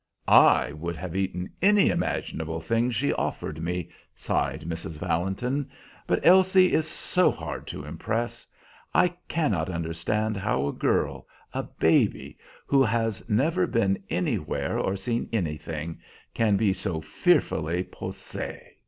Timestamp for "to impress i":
7.67-9.09